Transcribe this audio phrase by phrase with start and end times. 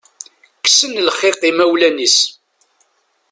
[0.63, 2.17] Kksen lxiq imawlan-is.